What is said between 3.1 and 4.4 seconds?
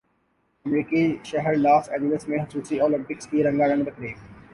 کی رنگا رنگ تقریب